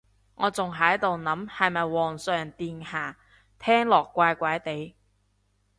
[0.33, 3.17] 我仲喺度諗係咪皇上陛下，
[3.59, 4.95] 聽落怪怪哋